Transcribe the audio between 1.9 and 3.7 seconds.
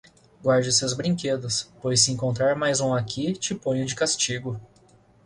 se encontrar mais um aqui te